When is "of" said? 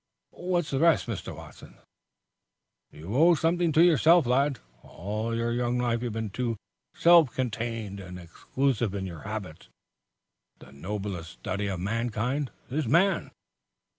11.67-11.81